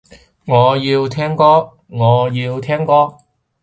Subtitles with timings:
[0.47, 3.17] 我要聽歌，我要聽歌